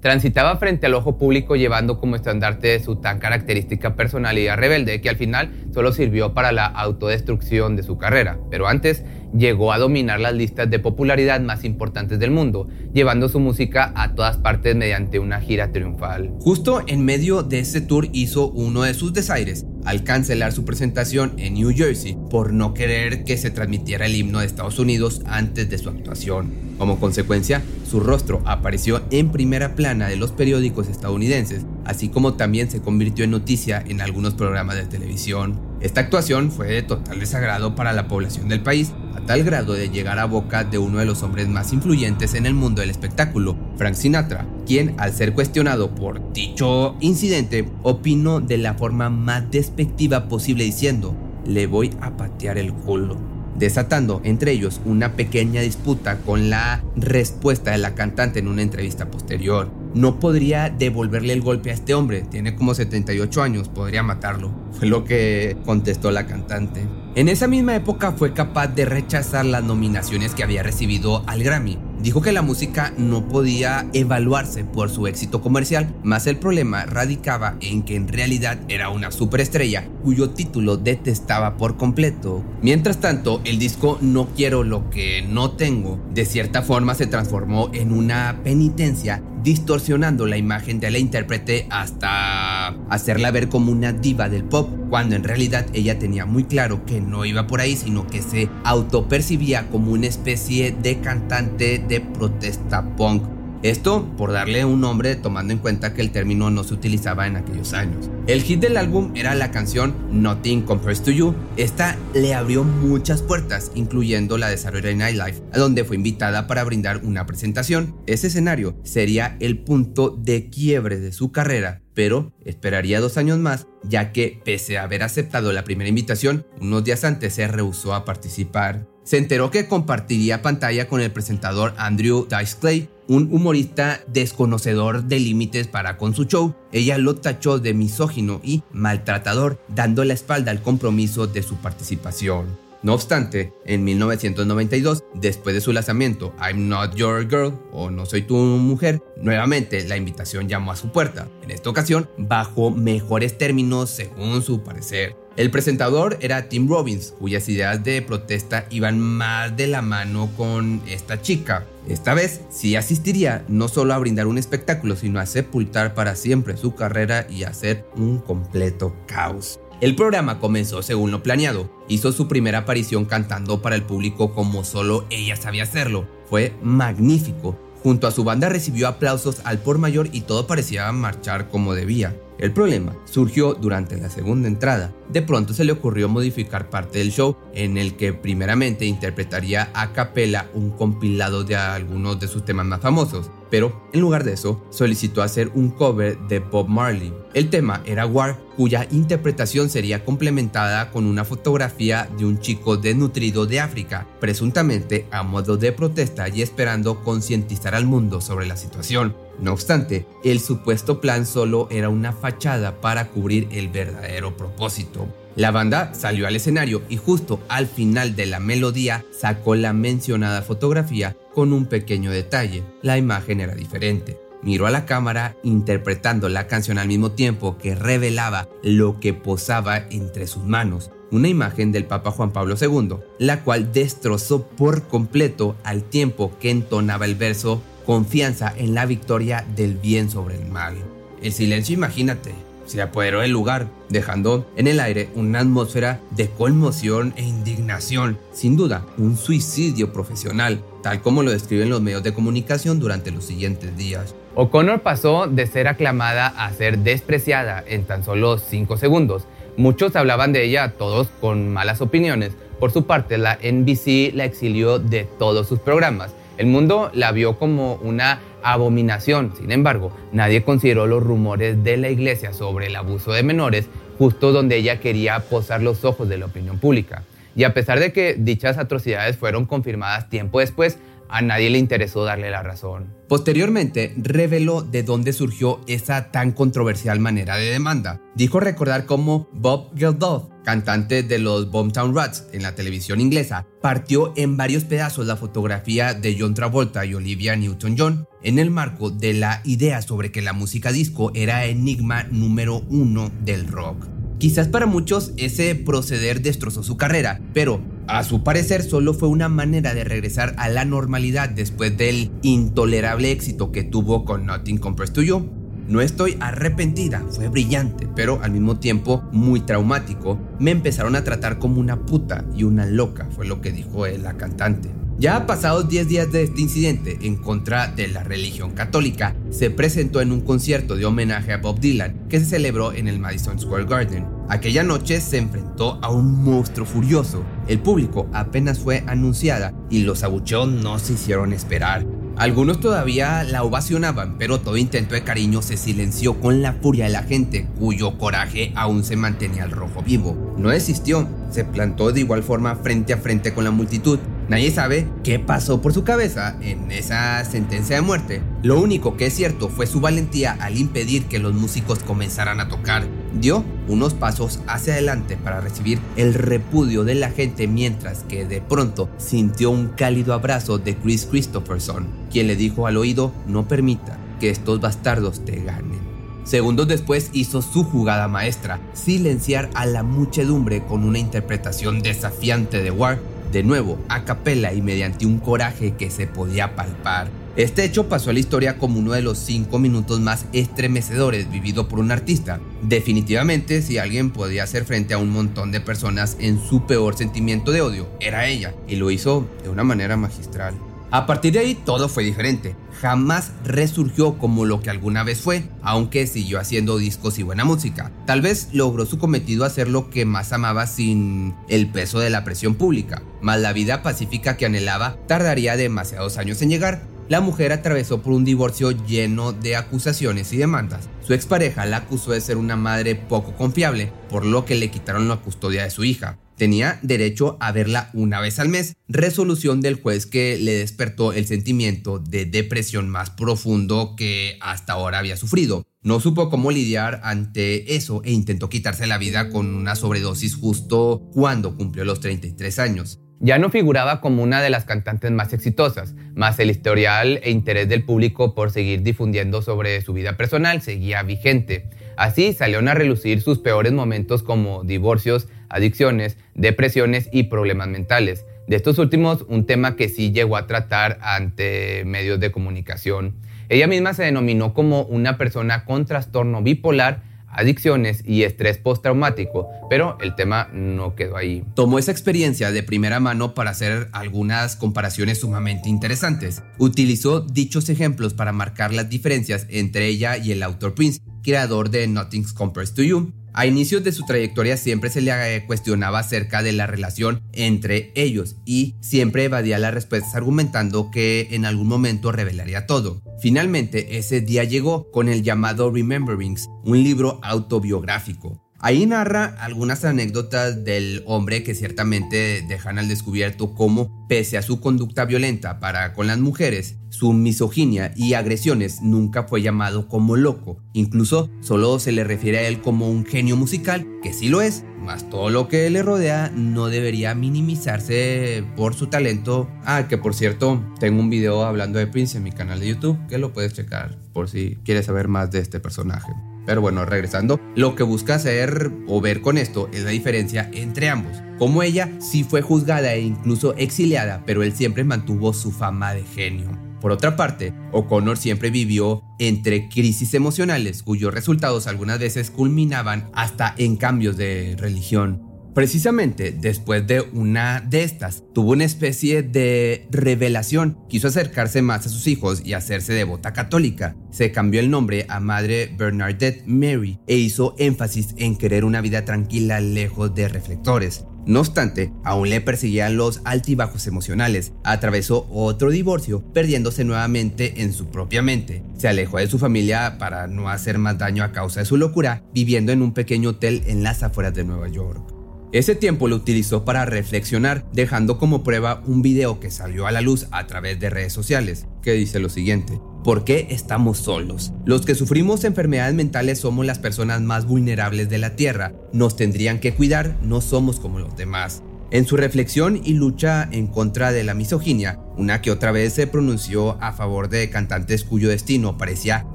Transitaba 0.00 0.56
frente 0.56 0.86
al 0.86 0.94
ojo 0.94 1.18
público 1.18 1.56
llevando 1.56 1.98
como 2.00 2.16
estandarte 2.16 2.80
su 2.80 2.96
tan 2.96 3.18
característica 3.18 3.96
personalidad 3.96 4.56
rebelde 4.56 5.02
que 5.02 5.10
al 5.10 5.16
final 5.16 5.50
solo 5.74 5.92
sirvió 5.92 6.32
para 6.32 6.52
la 6.52 6.64
autodestrucción 6.64 7.76
de 7.76 7.82
su 7.82 7.98
carrera, 7.98 8.38
pero 8.50 8.66
antes 8.66 9.04
llegó 9.36 9.72
a 9.72 9.78
dominar 9.78 10.20
las 10.20 10.34
listas 10.34 10.70
de 10.70 10.78
popularidad 10.78 11.40
más 11.40 11.64
importantes 11.64 12.18
del 12.18 12.30
mundo, 12.30 12.68
llevando 12.92 13.28
su 13.28 13.40
música 13.40 13.92
a 13.94 14.14
todas 14.14 14.38
partes 14.38 14.76
mediante 14.76 15.18
una 15.18 15.40
gira 15.40 15.72
triunfal. 15.72 16.32
Justo 16.40 16.82
en 16.86 17.04
medio 17.04 17.42
de 17.42 17.60
ese 17.60 17.80
tour 17.80 18.08
hizo 18.12 18.50
uno 18.50 18.82
de 18.82 18.94
sus 18.94 19.12
desaires, 19.12 19.66
al 19.84 20.04
cancelar 20.04 20.52
su 20.52 20.64
presentación 20.64 21.32
en 21.38 21.54
New 21.54 21.72
Jersey 21.74 22.16
por 22.30 22.52
no 22.52 22.74
querer 22.74 23.24
que 23.24 23.36
se 23.36 23.50
transmitiera 23.50 24.06
el 24.06 24.14
himno 24.14 24.40
de 24.40 24.46
Estados 24.46 24.78
Unidos 24.78 25.22
antes 25.26 25.70
de 25.70 25.78
su 25.78 25.88
actuación. 25.88 26.52
Como 26.78 26.98
consecuencia, 26.98 27.62
su 27.88 28.00
rostro 28.00 28.42
apareció 28.46 29.02
en 29.10 29.30
primera 29.30 29.74
plana 29.74 30.08
de 30.08 30.16
los 30.16 30.32
periódicos 30.32 30.88
estadounidenses, 30.88 31.66
así 31.84 32.08
como 32.08 32.34
también 32.34 32.70
se 32.70 32.80
convirtió 32.80 33.24
en 33.24 33.32
noticia 33.32 33.82
en 33.86 34.00
algunos 34.00 34.34
programas 34.34 34.76
de 34.76 34.86
televisión. 34.86 35.69
Esta 35.80 36.02
actuación 36.02 36.50
fue 36.50 36.68
de 36.68 36.82
total 36.82 37.20
desagrado 37.20 37.74
para 37.74 37.94
la 37.94 38.06
población 38.06 38.48
del 38.48 38.60
país, 38.60 38.92
a 39.16 39.20
tal 39.20 39.42
grado 39.44 39.72
de 39.72 39.88
llegar 39.88 40.18
a 40.18 40.26
boca 40.26 40.62
de 40.62 40.76
uno 40.76 40.98
de 40.98 41.06
los 41.06 41.22
hombres 41.22 41.48
más 41.48 41.72
influyentes 41.72 42.34
en 42.34 42.44
el 42.44 42.52
mundo 42.52 42.82
del 42.82 42.90
espectáculo, 42.90 43.56
Frank 43.76 43.94
Sinatra, 43.94 44.46
quien 44.66 44.94
al 44.98 45.14
ser 45.14 45.32
cuestionado 45.32 45.94
por 45.94 46.32
dicho 46.34 46.96
incidente, 47.00 47.66
opinó 47.82 48.40
de 48.40 48.58
la 48.58 48.74
forma 48.74 49.08
más 49.08 49.50
despectiva 49.50 50.28
posible 50.28 50.64
diciendo, 50.64 51.16
le 51.46 51.66
voy 51.66 51.90
a 52.02 52.14
patear 52.14 52.58
el 52.58 52.74
culo 52.74 53.39
desatando 53.60 54.20
entre 54.24 54.50
ellos 54.52 54.80
una 54.84 55.12
pequeña 55.12 55.60
disputa 55.60 56.18
con 56.18 56.50
la 56.50 56.82
respuesta 56.96 57.70
de 57.70 57.78
la 57.78 57.94
cantante 57.94 58.40
en 58.40 58.48
una 58.48 58.62
entrevista 58.62 59.10
posterior. 59.10 59.70
No 59.94 60.18
podría 60.18 60.70
devolverle 60.70 61.32
el 61.32 61.42
golpe 61.42 61.70
a 61.70 61.74
este 61.74 61.94
hombre, 61.94 62.22
tiene 62.22 62.56
como 62.56 62.74
78 62.74 63.42
años, 63.42 63.68
podría 63.68 64.02
matarlo, 64.02 64.50
fue 64.72 64.88
lo 64.88 65.04
que 65.04 65.56
contestó 65.64 66.10
la 66.10 66.26
cantante. 66.26 66.80
En 67.14 67.28
esa 67.28 67.46
misma 67.48 67.76
época 67.76 68.12
fue 68.12 68.32
capaz 68.32 68.68
de 68.68 68.86
rechazar 68.86 69.44
las 69.44 69.62
nominaciones 69.62 70.34
que 70.34 70.42
había 70.42 70.62
recibido 70.62 71.22
al 71.26 71.42
Grammy. 71.42 71.89
Dijo 72.02 72.22
que 72.22 72.32
la 72.32 72.40
música 72.40 72.94
no 72.96 73.28
podía 73.28 73.86
evaluarse 73.92 74.64
por 74.64 74.88
su 74.88 75.06
éxito 75.06 75.42
comercial, 75.42 75.94
más 76.02 76.26
el 76.26 76.38
problema 76.38 76.86
radicaba 76.86 77.56
en 77.60 77.82
que 77.82 77.94
en 77.94 78.08
realidad 78.08 78.58
era 78.68 78.88
una 78.88 79.10
superestrella 79.10 79.86
cuyo 80.02 80.30
título 80.30 80.78
detestaba 80.78 81.58
por 81.58 81.76
completo. 81.76 82.42
Mientras 82.62 83.00
tanto, 83.00 83.42
el 83.44 83.58
disco 83.58 83.98
No 84.00 84.28
quiero 84.34 84.64
lo 84.64 84.88
que 84.88 85.22
no 85.28 85.50
tengo 85.52 86.00
de 86.14 86.24
cierta 86.24 86.62
forma 86.62 86.94
se 86.94 87.06
transformó 87.06 87.70
en 87.74 87.92
una 87.92 88.40
penitencia 88.42 89.22
distorsionando 89.42 90.26
la 90.26 90.36
imagen 90.36 90.80
de 90.80 90.90
la 90.90 90.98
intérprete 90.98 91.66
hasta 91.70 92.68
hacerla 92.88 93.30
ver 93.30 93.48
como 93.48 93.72
una 93.72 93.92
diva 93.92 94.28
del 94.28 94.44
pop, 94.44 94.68
cuando 94.90 95.16
en 95.16 95.24
realidad 95.24 95.66
ella 95.72 95.98
tenía 95.98 96.26
muy 96.26 96.44
claro 96.44 96.84
que 96.84 97.00
no 97.00 97.24
iba 97.24 97.46
por 97.46 97.60
ahí, 97.60 97.76
sino 97.76 98.06
que 98.06 98.22
se 98.22 98.48
autopercibía 98.64 99.68
como 99.68 99.92
una 99.92 100.06
especie 100.06 100.72
de 100.72 101.00
cantante 101.00 101.78
de 101.78 102.00
protesta 102.00 102.96
punk 102.96 103.39
esto 103.62 104.08
por 104.16 104.32
darle 104.32 104.64
un 104.64 104.80
nombre 104.80 105.16
tomando 105.16 105.52
en 105.52 105.58
cuenta 105.58 105.94
que 105.94 106.00
el 106.00 106.12
término 106.12 106.50
no 106.50 106.64
se 106.64 106.74
utilizaba 106.74 107.26
en 107.26 107.36
aquellos 107.36 107.72
años. 107.72 108.08
El 108.26 108.42
hit 108.42 108.60
del 108.60 108.76
álbum 108.76 109.12
era 109.14 109.34
la 109.34 109.50
canción 109.50 109.94
Nothing 110.10 110.62
Compares 110.62 111.02
to 111.02 111.10
You. 111.10 111.34
Esta 111.56 111.96
le 112.14 112.34
abrió 112.34 112.64
muchas 112.64 113.22
puertas, 113.22 113.72
incluyendo 113.74 114.38
la 114.38 114.48
de 114.48 114.56
Saturday 114.56 114.94
Night 114.94 115.16
Live, 115.16 115.42
a 115.52 115.58
donde 115.58 115.84
fue 115.84 115.96
invitada 115.96 116.46
para 116.46 116.64
brindar 116.64 117.04
una 117.04 117.26
presentación. 117.26 117.96
Ese 118.06 118.28
escenario 118.28 118.76
sería 118.84 119.36
el 119.40 119.58
punto 119.58 120.10
de 120.10 120.48
quiebre 120.48 120.98
de 120.98 121.12
su 121.12 121.32
carrera, 121.32 121.82
pero 121.94 122.32
esperaría 122.44 123.00
dos 123.00 123.16
años 123.16 123.38
más, 123.38 123.66
ya 123.82 124.12
que 124.12 124.40
pese 124.44 124.78
a 124.78 124.84
haber 124.84 125.02
aceptado 125.02 125.52
la 125.52 125.64
primera 125.64 125.88
invitación, 125.88 126.46
unos 126.60 126.84
días 126.84 127.04
antes 127.04 127.34
se 127.34 127.46
rehusó 127.46 127.94
a 127.94 128.04
participar. 128.04 128.86
Se 129.02 129.18
enteró 129.18 129.50
que 129.50 129.66
compartiría 129.66 130.40
pantalla 130.40 130.86
con 130.86 131.00
el 131.00 131.10
presentador 131.10 131.74
Andrew 131.78 132.28
Dice 132.30 132.56
Clay, 132.60 132.88
un 133.10 133.28
humorista 133.32 134.00
desconocedor 134.06 135.02
de 135.02 135.18
límites 135.18 135.66
para 135.66 135.96
con 135.96 136.14
su 136.14 136.26
show. 136.26 136.54
Ella 136.70 136.96
lo 136.96 137.16
tachó 137.16 137.58
de 137.58 137.74
misógino 137.74 138.40
y 138.44 138.62
maltratador, 138.70 139.60
dando 139.66 140.04
la 140.04 140.14
espalda 140.14 140.52
al 140.52 140.62
compromiso 140.62 141.26
de 141.26 141.42
su 141.42 141.56
participación. 141.56 142.56
No 142.84 142.94
obstante, 142.94 143.52
en 143.66 143.82
1992, 143.82 145.02
después 145.14 145.56
de 145.56 145.60
su 145.60 145.72
lanzamiento 145.72 146.32
I'm 146.40 146.68
Not 146.68 146.94
Your 146.94 147.28
Girl 147.28 147.58
o 147.72 147.90
No 147.90 148.06
Soy 148.06 148.22
Tu 148.22 148.36
Mujer, 148.36 149.02
nuevamente 149.20 149.86
la 149.88 149.96
invitación 149.96 150.48
llamó 150.48 150.70
a 150.70 150.76
su 150.76 150.92
puerta, 150.92 151.26
en 151.42 151.50
esta 151.50 151.68
ocasión 151.68 152.08
bajo 152.16 152.70
mejores 152.70 153.36
términos 153.36 153.90
según 153.90 154.40
su 154.42 154.62
parecer. 154.62 155.16
El 155.36 155.50
presentador 155.50 156.18
era 156.20 156.48
Tim 156.48 156.68
Robbins, 156.68 157.14
cuyas 157.18 157.48
ideas 157.48 157.84
de 157.84 158.02
protesta 158.02 158.66
iban 158.70 158.98
más 158.98 159.56
de 159.56 159.68
la 159.68 159.80
mano 159.80 160.28
con 160.36 160.82
esta 160.88 161.22
chica. 161.22 161.66
Esta 161.88 162.14
vez 162.14 162.40
sí 162.50 162.74
asistiría 162.74 163.44
no 163.48 163.68
solo 163.68 163.94
a 163.94 163.98
brindar 163.98 164.26
un 164.26 164.38
espectáculo, 164.38 164.96
sino 164.96 165.20
a 165.20 165.26
sepultar 165.26 165.94
para 165.94 166.16
siempre 166.16 166.56
su 166.56 166.74
carrera 166.74 167.26
y 167.30 167.44
hacer 167.44 167.86
un 167.94 168.18
completo 168.18 168.94
caos. 169.06 169.60
El 169.80 169.94
programa 169.94 170.40
comenzó 170.40 170.82
según 170.82 171.10
lo 171.10 171.22
planeado. 171.22 171.70
Hizo 171.88 172.12
su 172.12 172.28
primera 172.28 172.58
aparición 172.58 173.06
cantando 173.06 173.62
para 173.62 173.76
el 173.76 173.82
público 173.82 174.34
como 174.34 174.62
solo 174.64 175.06
ella 175.10 175.36
sabía 175.36 175.62
hacerlo. 175.62 176.06
Fue 176.28 176.52
magnífico. 176.60 177.58
Junto 177.82 178.06
a 178.06 178.10
su 178.10 178.24
banda 178.24 178.50
recibió 178.50 178.88
aplausos 178.88 179.40
al 179.44 179.58
por 179.58 179.78
mayor 179.78 180.10
y 180.12 180.22
todo 180.22 180.46
parecía 180.46 180.92
marchar 180.92 181.48
como 181.48 181.72
debía. 181.72 182.14
El 182.38 182.52
problema 182.52 182.94
surgió 183.06 183.54
durante 183.54 183.96
la 183.96 184.10
segunda 184.10 184.48
entrada. 184.48 184.92
De 185.12 185.22
pronto 185.22 185.52
se 185.54 185.64
le 185.64 185.72
ocurrió 185.72 186.08
modificar 186.08 186.70
parte 186.70 187.00
del 187.00 187.10
show 187.10 187.36
en 187.52 187.78
el 187.78 187.96
que 187.96 188.12
primeramente 188.12 188.86
interpretaría 188.86 189.70
a 189.74 189.92
capela 189.92 190.48
un 190.54 190.70
compilado 190.70 191.42
de 191.42 191.56
algunos 191.56 192.20
de 192.20 192.28
sus 192.28 192.44
temas 192.44 192.66
más 192.66 192.80
famosos, 192.80 193.28
pero 193.50 193.88
en 193.92 194.00
lugar 194.00 194.22
de 194.22 194.34
eso 194.34 194.64
solicitó 194.70 195.22
hacer 195.22 195.50
un 195.54 195.70
cover 195.70 196.16
de 196.28 196.38
Bob 196.38 196.68
Marley. 196.68 197.12
El 197.34 197.50
tema 197.50 197.82
era 197.84 198.06
War, 198.06 198.38
cuya 198.56 198.86
interpretación 198.92 199.68
sería 199.68 200.04
complementada 200.04 200.90
con 200.92 201.06
una 201.06 201.24
fotografía 201.24 202.08
de 202.16 202.24
un 202.24 202.38
chico 202.38 202.76
desnutrido 202.76 203.46
de 203.46 203.60
África, 203.60 204.06
presuntamente 204.20 205.06
a 205.10 205.24
modo 205.24 205.56
de 205.56 205.72
protesta 205.72 206.28
y 206.28 206.42
esperando 206.42 207.02
concientizar 207.02 207.74
al 207.74 207.86
mundo 207.86 208.20
sobre 208.20 208.46
la 208.46 208.56
situación. 208.56 209.16
No 209.40 209.54
obstante, 209.54 210.06
el 210.22 210.38
supuesto 210.40 211.00
plan 211.00 211.24
solo 211.24 211.66
era 211.70 211.88
una 211.88 212.12
fachada 212.12 212.80
para 212.80 213.08
cubrir 213.08 213.48
el 213.50 213.68
verdadero 213.68 214.36
propósito. 214.36 214.99
La 215.36 215.50
banda 215.50 215.94
salió 215.94 216.26
al 216.26 216.36
escenario 216.36 216.82
y 216.88 216.96
justo 216.96 217.40
al 217.48 217.66
final 217.66 218.16
de 218.16 218.26
la 218.26 218.40
melodía 218.40 219.04
sacó 219.16 219.54
la 219.54 219.72
mencionada 219.72 220.42
fotografía 220.42 221.16
con 221.34 221.52
un 221.52 221.66
pequeño 221.66 222.10
detalle. 222.10 222.64
La 222.82 222.98
imagen 222.98 223.40
era 223.40 223.54
diferente. 223.54 224.18
Miró 224.42 224.66
a 224.66 224.70
la 224.70 224.86
cámara 224.86 225.36
interpretando 225.42 226.28
la 226.28 226.46
canción 226.46 226.78
al 226.78 226.88
mismo 226.88 227.12
tiempo 227.12 227.58
que 227.58 227.74
revelaba 227.74 228.48
lo 228.62 228.98
que 228.98 229.12
posaba 229.12 229.76
entre 229.90 230.26
sus 230.26 230.44
manos, 230.44 230.90
una 231.10 231.28
imagen 231.28 231.72
del 231.72 231.84
Papa 231.84 232.10
Juan 232.10 232.32
Pablo 232.32 232.56
II, 232.60 232.96
la 233.18 233.44
cual 233.44 233.72
destrozó 233.72 234.46
por 234.46 234.88
completo 234.88 235.56
al 235.62 235.82
tiempo 235.84 236.32
que 236.40 236.50
entonaba 236.50 237.04
el 237.04 237.16
verso 237.16 237.62
confianza 237.84 238.52
en 238.56 238.74
la 238.74 238.86
victoria 238.86 239.46
del 239.54 239.74
bien 239.74 240.10
sobre 240.10 240.36
el 240.36 240.46
mal. 240.46 240.76
El 241.22 241.32
silencio, 241.32 241.74
imagínate, 241.74 242.32
se 242.70 242.82
apoderó 242.82 243.20
del 243.20 243.32
lugar, 243.32 243.66
dejando 243.88 244.46
en 244.56 244.68
el 244.68 244.78
aire 244.78 245.08
una 245.16 245.40
atmósfera 245.40 246.00
de 246.12 246.30
conmoción 246.30 247.12
e 247.16 247.24
indignación, 247.24 248.16
sin 248.32 248.56
duda 248.56 248.86
un 248.96 249.16
suicidio 249.16 249.92
profesional, 249.92 250.62
tal 250.80 251.02
como 251.02 251.24
lo 251.24 251.32
describen 251.32 251.68
los 251.68 251.80
medios 251.80 252.04
de 252.04 252.14
comunicación 252.14 252.78
durante 252.78 253.10
los 253.10 253.24
siguientes 253.24 253.76
días. 253.76 254.14
O'Connor 254.36 254.82
pasó 254.82 255.26
de 255.26 255.48
ser 255.48 255.66
aclamada 255.66 256.28
a 256.28 256.52
ser 256.52 256.78
despreciada 256.78 257.64
en 257.66 257.84
tan 257.84 258.04
solo 258.04 258.38
5 258.38 258.76
segundos. 258.76 259.24
Muchos 259.56 259.96
hablaban 259.96 260.32
de 260.32 260.44
ella, 260.44 260.74
todos 260.78 261.08
con 261.20 261.52
malas 261.52 261.80
opiniones. 261.80 262.34
Por 262.60 262.70
su 262.70 262.86
parte, 262.86 263.18
la 263.18 263.36
NBC 263.42 264.14
la 264.14 264.24
exilió 264.24 264.78
de 264.78 265.08
todos 265.18 265.48
sus 265.48 265.58
programas 265.58 266.14
el 266.40 266.46
mundo 266.46 266.90
la 266.94 267.12
vio 267.12 267.38
como 267.38 267.74
una 267.82 268.18
abominación. 268.42 269.34
Sin 269.36 269.52
embargo, 269.52 269.94
nadie 270.10 270.42
consideró 270.42 270.86
los 270.86 271.02
rumores 271.02 271.62
de 271.62 271.76
la 271.76 271.90
iglesia 271.90 272.32
sobre 272.32 272.68
el 272.68 272.76
abuso 272.76 273.12
de 273.12 273.22
menores 273.22 273.68
justo 273.98 274.32
donde 274.32 274.56
ella 274.56 274.80
quería 274.80 275.20
posar 275.20 275.60
los 275.60 275.84
ojos 275.84 276.08
de 276.08 276.16
la 276.16 276.24
opinión 276.24 276.58
pública. 276.58 277.02
Y 277.36 277.44
a 277.44 277.52
pesar 277.52 277.78
de 277.78 277.92
que 277.92 278.14
dichas 278.18 278.56
atrocidades 278.56 279.18
fueron 279.18 279.44
confirmadas 279.44 280.08
tiempo 280.08 280.40
después, 280.40 280.78
a 281.10 281.20
nadie 281.20 281.50
le 281.50 281.58
interesó 281.58 282.04
darle 282.04 282.30
la 282.30 282.42
razón. 282.42 282.99
Posteriormente, 283.10 283.92
reveló 283.96 284.62
de 284.62 284.84
dónde 284.84 285.12
surgió 285.12 285.62
esa 285.66 286.12
tan 286.12 286.30
controversial 286.30 287.00
manera 287.00 287.38
de 287.38 287.50
demanda. 287.50 288.00
Dijo 288.14 288.38
recordar 288.38 288.86
cómo 288.86 289.28
Bob 289.32 289.76
Geldof, 289.76 290.28
cantante 290.44 291.02
de 291.02 291.18
los 291.18 291.50
Boomtown 291.50 291.92
Rats 291.92 292.28
en 292.32 292.44
la 292.44 292.54
televisión 292.54 293.00
inglesa, 293.00 293.48
partió 293.60 294.12
en 294.14 294.36
varios 294.36 294.62
pedazos 294.62 295.08
la 295.08 295.16
fotografía 295.16 295.92
de 295.92 296.16
John 296.16 296.34
Travolta 296.34 296.86
y 296.86 296.94
Olivia 296.94 297.34
Newton-John 297.34 298.06
en 298.22 298.38
el 298.38 298.52
marco 298.52 298.90
de 298.90 299.12
la 299.14 299.42
idea 299.44 299.82
sobre 299.82 300.12
que 300.12 300.22
la 300.22 300.32
música 300.32 300.70
disco 300.70 301.10
era 301.12 301.46
enigma 301.46 302.04
número 302.04 302.58
uno 302.68 303.10
del 303.24 303.48
rock. 303.48 303.88
Quizás 304.20 304.46
para 304.46 304.66
muchos 304.66 305.14
ese 305.16 305.56
proceder 305.56 306.22
destrozó 306.22 306.62
su 306.62 306.76
carrera, 306.76 307.20
pero 307.32 307.60
a 307.90 308.04
su 308.04 308.22
parecer 308.22 308.62
solo 308.62 308.94
fue 308.94 309.08
una 309.08 309.28
manera 309.28 309.74
de 309.74 309.82
regresar 309.82 310.34
a 310.38 310.48
la 310.48 310.64
normalidad 310.64 311.28
después 311.28 311.76
del 311.76 312.12
intolerable 312.22 313.10
éxito 313.10 313.50
que 313.50 313.64
tuvo 313.64 314.04
con 314.04 314.26
Nothing 314.26 314.58
Compares 314.58 314.92
to 314.92 315.02
You. 315.02 315.28
No 315.66 315.80
estoy 315.80 316.16
arrepentida, 316.20 317.04
fue 317.10 317.28
brillante, 317.28 317.88
pero 317.96 318.20
al 318.22 318.30
mismo 318.30 318.58
tiempo 318.58 319.02
muy 319.12 319.40
traumático. 319.40 320.18
Me 320.38 320.52
empezaron 320.52 320.94
a 320.94 321.02
tratar 321.02 321.38
como 321.38 321.60
una 321.60 321.84
puta 321.84 322.24
y 322.36 322.44
una 322.44 322.64
loca, 322.64 323.08
fue 323.10 323.26
lo 323.26 323.40
que 323.40 323.50
dijo 323.50 323.86
la 323.86 324.16
cantante. 324.16 324.68
Ya 325.00 325.26
pasados 325.26 325.66
10 325.66 325.88
días 325.88 326.12
de 326.12 326.24
este 326.24 326.42
incidente 326.42 326.98
en 327.00 327.16
contra 327.16 327.68
de 327.68 327.88
la 327.88 328.04
religión 328.04 328.50
católica, 328.50 329.16
se 329.30 329.48
presentó 329.48 330.02
en 330.02 330.12
un 330.12 330.20
concierto 330.20 330.76
de 330.76 330.84
homenaje 330.84 331.32
a 331.32 331.38
Bob 331.38 331.58
Dylan 331.58 332.06
que 332.10 332.20
se 332.20 332.26
celebró 332.26 332.74
en 332.74 332.86
el 332.86 332.98
Madison 332.98 333.40
Square 333.40 333.64
Garden. 333.64 334.06
Aquella 334.28 334.62
noche 334.62 335.00
se 335.00 335.16
enfrentó 335.16 335.78
a 335.80 335.90
un 335.90 336.22
monstruo 336.22 336.66
furioso. 336.66 337.24
El 337.48 337.60
público 337.60 338.10
apenas 338.12 338.58
fue 338.58 338.84
anunciada 338.86 339.54
y 339.70 339.84
los 339.84 340.02
abucheos 340.04 340.50
no 340.50 340.78
se 340.78 340.92
hicieron 340.92 341.32
esperar. 341.32 341.86
Algunos 342.18 342.60
todavía 342.60 343.24
la 343.24 343.42
ovacionaban, 343.42 344.18
pero 344.18 344.40
todo 344.40 344.58
intento 344.58 344.94
de 344.94 345.02
cariño 345.02 345.40
se 345.40 345.56
silenció 345.56 346.20
con 346.20 346.42
la 346.42 346.52
furia 346.52 346.84
de 346.84 346.90
la 346.90 347.04
gente, 347.04 347.48
cuyo 347.58 347.96
coraje 347.96 348.52
aún 348.54 348.84
se 348.84 348.96
mantenía 348.96 349.44
al 349.44 349.50
rojo 349.50 349.82
vivo. 349.82 350.34
No 350.36 350.50
desistió, 350.50 351.08
se 351.30 351.46
plantó 351.46 351.90
de 351.90 352.00
igual 352.00 352.22
forma 352.22 352.54
frente 352.56 352.92
a 352.92 352.98
frente 352.98 353.32
con 353.32 353.44
la 353.44 353.50
multitud 353.50 353.98
Nadie 354.30 354.52
sabe 354.52 354.86
qué 355.02 355.18
pasó 355.18 355.60
por 355.60 355.74
su 355.74 355.82
cabeza 355.82 356.36
en 356.40 356.70
esa 356.70 357.24
sentencia 357.24 357.74
de 357.74 357.82
muerte. 357.82 358.22
Lo 358.44 358.60
único 358.60 358.96
que 358.96 359.06
es 359.06 359.12
cierto 359.12 359.48
fue 359.48 359.66
su 359.66 359.80
valentía 359.80 360.36
al 360.38 360.56
impedir 360.56 361.06
que 361.06 361.18
los 361.18 361.34
músicos 361.34 361.80
comenzaran 361.80 362.38
a 362.38 362.48
tocar. 362.48 362.86
Dio 363.12 363.42
unos 363.66 363.92
pasos 363.92 364.38
hacia 364.46 364.74
adelante 364.74 365.16
para 365.16 365.40
recibir 365.40 365.80
el 365.96 366.14
repudio 366.14 366.84
de 366.84 366.94
la 366.94 367.10
gente 367.10 367.48
mientras 367.48 368.04
que 368.04 368.24
de 368.24 368.40
pronto 368.40 368.88
sintió 368.98 369.50
un 369.50 369.70
cálido 369.70 370.14
abrazo 370.14 370.58
de 370.58 370.76
Chris 370.76 371.08
Christopherson, 371.10 371.88
quien 372.12 372.28
le 372.28 372.36
dijo 372.36 372.68
al 372.68 372.76
oído 372.76 373.12
no 373.26 373.48
permita 373.48 373.98
que 374.20 374.30
estos 374.30 374.60
bastardos 374.60 375.24
te 375.24 375.42
ganen. 375.42 375.80
Segundos 376.22 376.68
después 376.68 377.10
hizo 377.12 377.42
su 377.42 377.64
jugada 377.64 378.06
maestra, 378.06 378.60
silenciar 378.74 379.50
a 379.54 379.66
la 379.66 379.82
muchedumbre 379.82 380.64
con 380.64 380.84
una 380.84 381.00
interpretación 381.00 381.80
desafiante 381.80 382.62
de 382.62 382.70
War 382.70 383.00
de 383.32 383.42
nuevo 383.42 383.78
a 383.88 384.04
capela 384.04 384.52
y 384.52 384.62
mediante 384.62 385.06
un 385.06 385.18
coraje 385.18 385.74
que 385.76 385.90
se 385.90 386.06
podía 386.06 386.54
palpar. 386.54 387.08
Este 387.36 387.64
hecho 387.64 387.88
pasó 387.88 388.10
a 388.10 388.12
la 388.12 388.18
historia 388.18 388.58
como 388.58 388.78
uno 388.78 388.92
de 388.92 389.02
los 389.02 389.18
cinco 389.18 389.58
minutos 389.58 390.00
más 390.00 390.26
estremecedores 390.32 391.30
vivido 391.30 391.68
por 391.68 391.78
un 391.78 391.92
artista. 391.92 392.40
Definitivamente, 392.62 393.62
si 393.62 393.78
alguien 393.78 394.10
podía 394.10 394.42
hacer 394.42 394.64
frente 394.64 394.94
a 394.94 394.98
un 394.98 395.10
montón 395.10 395.52
de 395.52 395.60
personas 395.60 396.16
en 396.18 396.40
su 396.40 396.66
peor 396.66 396.96
sentimiento 396.96 397.52
de 397.52 397.62
odio, 397.62 397.88
era 398.00 398.26
ella, 398.26 398.54
y 398.66 398.76
lo 398.76 398.90
hizo 398.90 399.28
de 399.44 399.48
una 399.48 399.62
manera 399.62 399.96
magistral. 399.96 400.54
A 400.92 401.06
partir 401.06 401.32
de 401.32 401.38
ahí 401.38 401.54
todo 401.54 401.88
fue 401.88 402.02
diferente. 402.02 402.56
Jamás 402.80 403.30
resurgió 403.44 404.18
como 404.18 404.44
lo 404.44 404.60
que 404.60 404.70
alguna 404.70 405.04
vez 405.04 405.20
fue, 405.20 405.44
aunque 405.62 406.08
siguió 406.08 406.40
haciendo 406.40 406.78
discos 406.78 407.18
y 407.20 407.22
buena 407.22 407.44
música. 407.44 407.92
Tal 408.06 408.22
vez 408.22 408.48
logró 408.52 408.86
su 408.86 408.98
cometido 408.98 409.44
hacer 409.44 409.68
lo 409.68 409.88
que 409.88 410.04
más 410.04 410.32
amaba 410.32 410.66
sin 410.66 411.36
el 411.48 411.68
peso 411.68 412.00
de 412.00 412.10
la 412.10 412.24
presión 412.24 412.56
pública, 412.56 413.02
mas 413.20 413.40
la 413.40 413.52
vida 413.52 413.84
pacífica 413.84 414.36
que 414.36 414.46
anhelaba 414.46 414.96
tardaría 415.06 415.56
demasiados 415.56 416.18
años 416.18 416.42
en 416.42 416.50
llegar. 416.50 416.82
La 417.08 417.20
mujer 417.20 417.52
atravesó 417.52 418.02
por 418.02 418.12
un 418.12 418.24
divorcio 418.24 418.72
lleno 418.72 419.32
de 419.32 419.54
acusaciones 419.54 420.32
y 420.32 420.38
demandas. 420.38 420.88
Su 421.06 421.14
expareja 421.14 421.66
la 421.66 421.78
acusó 421.78 422.12
de 422.12 422.20
ser 422.20 422.36
una 422.36 422.56
madre 422.56 422.96
poco 422.96 423.34
confiable, 423.36 423.92
por 424.08 424.24
lo 424.24 424.44
que 424.44 424.56
le 424.56 424.70
quitaron 424.70 425.08
la 425.08 425.16
custodia 425.16 425.64
de 425.64 425.70
su 425.70 425.84
hija 425.84 426.18
tenía 426.40 426.78
derecho 426.80 427.36
a 427.38 427.52
verla 427.52 427.90
una 427.92 428.18
vez 428.18 428.38
al 428.38 428.48
mes, 428.48 428.74
resolución 428.88 429.60
del 429.60 429.74
juez 429.74 430.06
que 430.06 430.38
le 430.38 430.52
despertó 430.52 431.12
el 431.12 431.26
sentimiento 431.26 431.98
de 431.98 432.24
depresión 432.24 432.88
más 432.88 433.10
profundo 433.10 433.94
que 433.94 434.38
hasta 434.40 434.72
ahora 434.72 435.00
había 435.00 435.18
sufrido. 435.18 435.66
No 435.82 436.00
supo 436.00 436.30
cómo 436.30 436.50
lidiar 436.50 437.02
ante 437.04 437.76
eso 437.76 438.00
e 438.06 438.12
intentó 438.12 438.48
quitarse 438.48 438.86
la 438.86 438.96
vida 438.96 439.28
con 439.28 439.54
una 439.54 439.76
sobredosis 439.76 440.34
justo 440.34 441.10
cuando 441.12 441.58
cumplió 441.58 441.84
los 441.84 442.00
33 442.00 442.58
años. 442.58 443.00
Ya 443.22 443.38
no 443.38 443.50
figuraba 443.50 444.00
como 444.00 444.22
una 444.22 444.40
de 444.40 444.48
las 444.48 444.64
cantantes 444.64 445.10
más 445.10 445.34
exitosas, 445.34 445.94
más 446.14 446.38
el 446.38 446.50
historial 446.50 447.20
e 447.22 447.30
interés 447.30 447.68
del 447.68 447.84
público 447.84 448.34
por 448.34 448.50
seguir 448.50 448.80
difundiendo 448.80 449.42
sobre 449.42 449.82
su 449.82 449.92
vida 449.92 450.16
personal 450.16 450.62
seguía 450.62 451.02
vigente. 451.02 451.68
Así 451.98 452.32
salieron 452.32 452.68
a 452.68 452.74
relucir 452.74 453.20
sus 453.20 453.40
peores 453.40 453.74
momentos 453.74 454.22
como 454.22 454.64
divorcios, 454.64 455.28
adicciones, 455.50 456.16
depresiones 456.34 457.08
y 457.12 457.24
problemas 457.24 457.68
mentales. 457.68 458.24
De 458.46 458.56
estos 458.56 458.78
últimos, 458.78 459.24
un 459.28 459.46
tema 459.46 459.76
que 459.76 459.88
sí 459.88 460.12
llegó 460.12 460.36
a 460.36 460.46
tratar 460.46 460.98
ante 461.02 461.84
medios 461.84 462.18
de 462.18 462.32
comunicación. 462.32 463.16
Ella 463.48 463.66
misma 463.66 463.94
se 463.94 464.04
denominó 464.04 464.54
como 464.54 464.82
una 464.82 465.18
persona 465.18 465.64
con 465.64 465.84
trastorno 465.84 466.42
bipolar 466.42 467.02
adicciones 467.32 468.02
y 468.06 468.24
estrés 468.24 468.58
postraumático, 468.58 469.48
pero 469.68 469.96
el 470.00 470.14
tema 470.14 470.48
no 470.52 470.94
quedó 470.94 471.16
ahí. 471.16 471.44
Tomó 471.54 471.78
esa 471.78 471.92
experiencia 471.92 472.50
de 472.52 472.62
primera 472.62 473.00
mano 473.00 473.34
para 473.34 473.50
hacer 473.50 473.88
algunas 473.92 474.56
comparaciones 474.56 475.20
sumamente 475.20 475.68
interesantes. 475.68 476.42
Utilizó 476.58 477.20
dichos 477.20 477.68
ejemplos 477.68 478.14
para 478.14 478.32
marcar 478.32 478.72
las 478.72 478.90
diferencias 478.90 479.46
entre 479.48 479.86
ella 479.86 480.16
y 480.16 480.32
el 480.32 480.42
autor 480.42 480.74
Prince, 480.74 481.00
creador 481.22 481.70
de 481.70 481.86
Nothing 481.86 482.24
Compares 482.34 482.74
to 482.74 482.82
You. 482.82 483.12
A 483.32 483.46
inicios 483.46 483.84
de 483.84 483.92
su 483.92 484.04
trayectoria 484.04 484.56
siempre 484.56 484.90
se 484.90 485.00
le 485.00 485.10
eh, 485.10 485.46
cuestionaba 485.46 486.00
acerca 486.00 486.42
de 486.42 486.52
la 486.52 486.66
relación 486.66 487.22
entre 487.32 487.92
ellos 487.94 488.36
y 488.44 488.76
siempre 488.80 489.24
evadía 489.24 489.58
las 489.58 489.74
respuestas 489.74 490.14
argumentando 490.14 490.90
que 490.90 491.28
en 491.30 491.44
algún 491.44 491.68
momento 491.68 492.12
revelaría 492.12 492.66
todo. 492.66 493.02
Finalmente, 493.20 493.98
ese 493.98 494.20
día 494.20 494.44
llegó 494.44 494.90
con 494.90 495.08
el 495.08 495.22
llamado 495.22 495.70
Rememberings, 495.70 496.48
un 496.64 496.82
libro 496.82 497.20
autobiográfico. 497.22 498.49
Ahí 498.62 498.84
narra 498.84 499.24
algunas 499.40 499.86
anécdotas 499.86 500.64
del 500.64 501.02
hombre 501.06 501.42
que 501.42 501.54
ciertamente 501.54 502.44
dejan 502.46 502.78
al 502.78 502.88
descubierto 502.88 503.54
cómo, 503.54 504.06
pese 504.06 504.36
a 504.36 504.42
su 504.42 504.60
conducta 504.60 505.06
violenta 505.06 505.60
para 505.60 505.94
con 505.94 506.06
las 506.06 506.18
mujeres, 506.18 506.76
su 506.90 507.14
misoginia 507.14 507.92
y 507.96 508.12
agresiones 508.12 508.82
nunca 508.82 509.22
fue 509.22 509.40
llamado 509.40 509.88
como 509.88 510.14
loco. 510.14 510.58
Incluso 510.74 511.30
solo 511.40 511.78
se 511.78 511.92
le 511.92 512.04
refiere 512.04 512.38
a 512.38 512.48
él 512.48 512.60
como 512.60 512.90
un 512.90 513.06
genio 513.06 513.34
musical, 513.34 513.86
que 514.02 514.12
sí 514.12 514.28
lo 514.28 514.42
es, 514.42 514.64
más 514.78 515.08
todo 515.08 515.30
lo 515.30 515.48
que 515.48 515.70
le 515.70 515.82
rodea 515.82 516.30
no 516.34 516.66
debería 516.66 517.14
minimizarse 517.14 518.44
por 518.56 518.74
su 518.74 518.88
talento. 518.88 519.48
Ah, 519.64 519.88
que 519.88 519.96
por 519.96 520.14
cierto, 520.14 520.62
tengo 520.78 521.00
un 521.00 521.08
video 521.08 521.44
hablando 521.44 521.78
de 521.78 521.86
Prince 521.86 522.18
en 522.18 522.24
mi 522.24 522.32
canal 522.32 522.60
de 522.60 522.68
YouTube 522.68 522.98
que 523.08 523.16
lo 523.16 523.32
puedes 523.32 523.54
checar 523.54 523.96
por 524.12 524.28
si 524.28 524.58
quieres 524.64 524.84
saber 524.84 525.08
más 525.08 525.30
de 525.30 525.38
este 525.38 525.60
personaje. 525.60 526.12
Pero 526.46 526.60
bueno, 526.60 526.84
regresando, 526.84 527.40
lo 527.54 527.74
que 527.74 527.82
busca 527.82 528.14
hacer 528.14 528.70
o 528.86 529.00
ver 529.00 529.20
con 529.20 529.38
esto 529.38 529.68
es 529.72 529.84
la 529.84 529.90
diferencia 529.90 530.50
entre 530.52 530.88
ambos. 530.88 531.22
Como 531.38 531.62
ella 531.62 531.90
sí 532.00 532.24
fue 532.24 532.42
juzgada 532.42 532.94
e 532.94 533.02
incluso 533.02 533.54
exiliada, 533.56 534.22
pero 534.26 534.42
él 534.42 534.52
siempre 534.52 534.84
mantuvo 534.84 535.32
su 535.32 535.52
fama 535.52 535.94
de 535.94 536.02
genio. 536.02 536.50
Por 536.80 536.92
otra 536.92 537.14
parte, 537.14 537.52
O'Connor 537.72 538.16
siempre 538.16 538.50
vivió 538.50 539.02
entre 539.18 539.68
crisis 539.68 540.14
emocionales 540.14 540.82
cuyos 540.82 541.12
resultados 541.12 541.66
algunas 541.66 541.98
veces 541.98 542.30
culminaban 542.30 543.10
hasta 543.12 543.54
en 543.58 543.76
cambios 543.76 544.16
de 544.16 544.56
religión. 544.58 545.29
Precisamente 545.54 546.30
después 546.30 546.86
de 546.86 547.00
una 547.00 547.60
de 547.60 547.82
estas, 547.82 548.22
tuvo 548.32 548.52
una 548.52 548.64
especie 548.64 549.22
de 549.22 549.86
revelación. 549.90 550.78
Quiso 550.88 551.08
acercarse 551.08 551.60
más 551.60 551.86
a 551.86 551.88
sus 551.88 552.06
hijos 552.06 552.42
y 552.44 552.52
hacerse 552.52 552.92
devota 552.92 553.32
católica. 553.32 553.96
Se 554.10 554.30
cambió 554.30 554.60
el 554.60 554.70
nombre 554.70 555.06
a 555.08 555.18
Madre 555.18 555.74
Bernadette 555.76 556.44
Mary 556.46 557.00
e 557.06 557.16
hizo 557.16 557.54
énfasis 557.58 558.14
en 558.16 558.36
querer 558.36 558.64
una 558.64 558.80
vida 558.80 559.04
tranquila 559.04 559.60
lejos 559.60 560.14
de 560.14 560.28
reflectores. 560.28 561.04
No 561.26 561.40
obstante, 561.40 561.92
aún 562.02 562.30
le 562.30 562.40
perseguían 562.40 562.96
los 562.96 563.20
altibajos 563.24 563.86
emocionales. 563.86 564.52
Atravesó 564.64 565.28
otro 565.30 565.70
divorcio, 565.70 566.22
perdiéndose 566.32 566.82
nuevamente 566.84 567.60
en 567.62 567.74
su 567.74 567.86
propia 567.86 568.22
mente. 568.22 568.62
Se 568.78 568.88
alejó 568.88 569.18
de 569.18 569.26
su 569.26 569.38
familia 569.38 569.98
para 569.98 570.26
no 570.28 570.48
hacer 570.48 570.78
más 570.78 570.96
daño 570.96 571.22
a 571.22 571.32
causa 571.32 571.60
de 571.60 571.66
su 571.66 571.76
locura, 571.76 572.22
viviendo 572.32 572.72
en 572.72 572.82
un 572.82 572.94
pequeño 572.94 573.30
hotel 573.30 573.62
en 573.66 573.82
las 573.82 574.02
afueras 574.02 574.32
de 574.34 574.44
Nueva 574.44 574.68
York. 574.68 575.19
Ese 575.52 575.74
tiempo 575.74 576.06
lo 576.06 576.14
utilizó 576.14 576.64
para 576.64 576.84
reflexionar, 576.84 577.64
dejando 577.72 578.18
como 578.18 578.44
prueba 578.44 578.84
un 578.86 579.02
video 579.02 579.40
que 579.40 579.50
salió 579.50 579.88
a 579.88 579.90
la 579.90 580.00
luz 580.00 580.28
a 580.30 580.46
través 580.46 580.78
de 580.78 580.90
redes 580.90 581.12
sociales, 581.12 581.66
que 581.82 581.92
dice 581.92 582.20
lo 582.20 582.28
siguiente. 582.28 582.80
¿Por 583.02 583.24
qué 583.24 583.48
estamos 583.50 583.98
solos? 583.98 584.52
Los 584.64 584.86
que 584.86 584.94
sufrimos 584.94 585.42
enfermedades 585.42 585.94
mentales 585.94 586.38
somos 586.38 586.66
las 586.66 586.78
personas 586.78 587.20
más 587.20 587.46
vulnerables 587.46 588.08
de 588.08 588.18
la 588.18 588.36
Tierra. 588.36 588.74
Nos 588.92 589.16
tendrían 589.16 589.58
que 589.58 589.74
cuidar, 589.74 590.16
no 590.22 590.40
somos 590.40 590.78
como 590.78 591.00
los 591.00 591.16
demás. 591.16 591.64
En 591.92 592.06
su 592.06 592.16
reflexión 592.16 592.80
y 592.84 592.94
lucha 592.94 593.48
en 593.50 593.66
contra 593.66 594.12
de 594.12 594.22
la 594.22 594.34
misoginia, 594.34 595.00
una 595.16 595.42
que 595.42 595.50
otra 595.50 595.72
vez 595.72 595.92
se 595.92 596.06
pronunció 596.06 596.80
a 596.80 596.92
favor 596.92 597.28
de 597.28 597.50
cantantes 597.50 598.04
cuyo 598.04 598.28
destino 598.28 598.78
parecía 598.78 599.26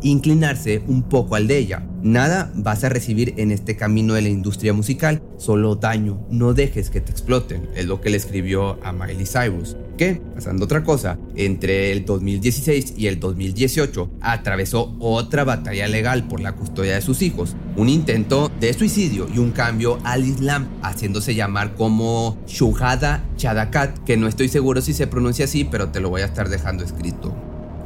inclinarse 0.02 0.82
un 0.88 1.04
poco 1.04 1.36
al 1.36 1.48
de 1.48 1.58
ella. 1.58 1.86
Nada 2.02 2.54
vas 2.56 2.86
a 2.86 2.90
recibir 2.90 3.34
en 3.38 3.52
este 3.52 3.76
camino 3.76 4.14
de 4.14 4.22
la 4.22 4.30
industria 4.30 4.72
musical, 4.72 5.22
solo 5.38 5.76
daño, 5.76 6.26
no 6.30 6.54
dejes 6.54 6.90
que 6.90 7.02
te 7.02 7.12
exploten, 7.12 7.68
es 7.76 7.88
lo 7.88 8.00
que 8.00 8.10
le 8.10 8.18
escribió 8.18 8.80
a 8.86 8.94
Miley 8.94 9.26
Cyrus 9.26 9.76
que, 9.96 10.22
pasando 10.34 10.66
otra 10.66 10.84
cosa, 10.84 11.18
entre 11.36 11.92
el 11.92 12.06
2016 12.06 12.96
y 12.98 13.08
el 13.08 13.20
2018 13.20 14.12
atravesó 14.22 14.96
otra 15.00 15.44
batalla 15.44 15.88
legal 15.88 16.28
por 16.28 16.40
la 16.40 16.54
custodia 16.54 16.96
de 16.96 17.02
sus 17.02 17.22
hijos, 17.22 17.56
un 17.76 17.90
intento 17.90 18.52
de 18.60 18.74
suicidio 18.74 19.28
y 19.34 19.40
un 19.40 19.52
cambio 19.52 20.00
al 20.04 20.26
Islam, 20.26 20.68
haciéndose 20.82 21.36
llamar 21.36 21.76
como 21.76 22.38
Shuhada 22.48 23.24
Chadakat, 23.38 24.04
que 24.04 24.18
no 24.18 24.28
estoy 24.28 24.50
seguro 24.50 24.82
si 24.82 24.94
se 24.94 25.08
pronuncia 25.08 25.46
así, 25.46 25.66
pero 25.66 25.90
te 25.90 26.00
lo 26.00 26.10
voy 26.10 26.22
a 26.22 26.26
estar 26.26 26.50
dejando 26.50 26.84
escrito. 26.84 27.36